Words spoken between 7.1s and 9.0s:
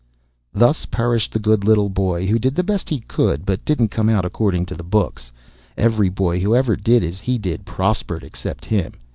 he did prospered except him.